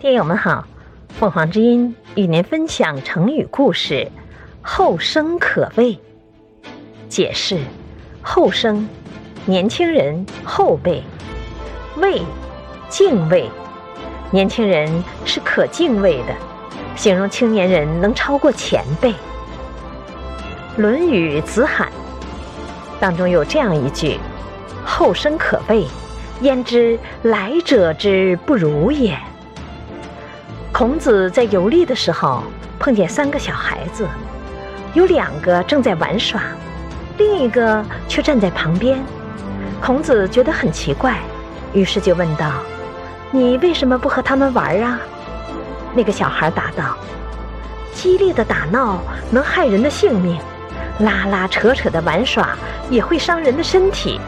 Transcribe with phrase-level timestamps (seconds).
[0.00, 0.66] 听友们好，
[1.18, 4.10] 凤凰之音与您分享成语故事
[4.64, 5.98] “后生可畏”。
[7.10, 7.58] 解释：
[8.22, 8.88] 后生，
[9.44, 11.02] 年轻人、后辈；
[12.00, 12.22] 畏，
[12.88, 13.50] 敬畏，
[14.30, 16.34] 年轻人是可敬畏的，
[16.96, 19.10] 形容青年人能超过前辈。
[20.78, 21.86] 《论语·子罕》
[22.98, 24.18] 当中有这样一句
[24.82, 25.86] ：“后生可畏，
[26.40, 29.14] 焉知来者之不如也。”
[30.80, 32.42] 孔子在游历的时候，
[32.78, 34.08] 碰见三个小孩子，
[34.94, 36.40] 有两个正在玩耍，
[37.18, 38.98] 另一个却站在旁边。
[39.78, 41.18] 孔子觉得很奇怪，
[41.74, 42.50] 于是就问道
[43.30, 44.98] ：“你为什么不和他们玩啊？”
[45.92, 46.96] 那个小孩答道
[47.92, 50.40] ：“激烈的打闹能害人的性命，
[51.00, 52.56] 拉拉扯扯的玩耍
[52.88, 54.18] 也会伤人的身体。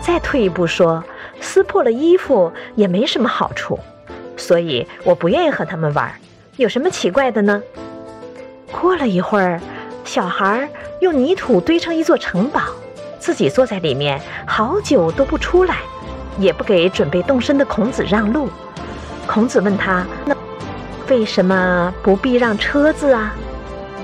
[0.00, 1.04] 再退一步说，
[1.42, 3.78] 撕破了衣服也没什么好处。”
[4.42, 6.12] 所以我不愿意和他们玩，
[6.56, 7.62] 有什么奇怪的呢？
[8.72, 9.60] 过了一会儿，
[10.04, 10.68] 小孩
[10.98, 12.60] 用泥土堆成一座城堡，
[13.20, 15.76] 自己坐在里面，好久都不出来，
[16.38, 18.48] 也不给准备动身的孔子让路。
[19.28, 20.34] 孔子问他：“那
[21.08, 23.32] 为什么不避让车子啊？”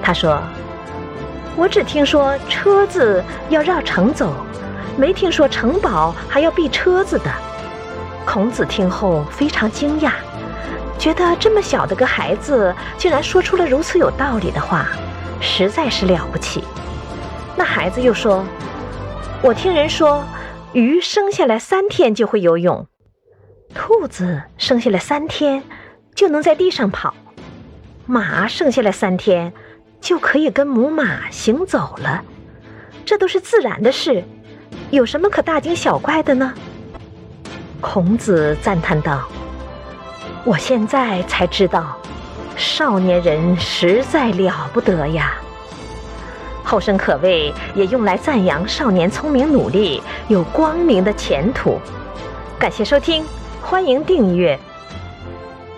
[0.00, 0.41] 他说
[1.56, 4.33] ：“我只听说车子要绕城走，
[4.97, 7.25] 没听说城堡还要避车子的。”
[8.25, 10.12] 孔子听后非常惊讶，
[10.99, 14.89] 觉得这么小的个孩子竟然说出了如此有道理的话，
[15.41, 16.65] 实在是了不起。
[17.57, 18.45] 那孩子又说
[19.41, 20.25] ：“我听人说，
[20.73, 22.87] 鱼生下来三天就会游泳，
[23.75, 25.63] 兔子生下来三天
[26.15, 27.15] 就能在地上跑，
[28.07, 29.53] 马生下来三天
[30.01, 32.25] 就可以跟母马行走了，
[33.05, 34.25] 这都是自然的事，
[34.91, 36.53] 有什么可大惊小怪的呢？”
[37.81, 39.29] 孔子赞叹道
[40.49, 41.95] ：“我现在才知道，
[42.57, 45.35] 少年人实在了不得呀。
[46.64, 51.79] 后生可畏，也用来赞扬少年聪明努力，有光明的前途。”
[52.58, 53.23] 感谢收听，
[53.61, 54.58] 欢迎订阅。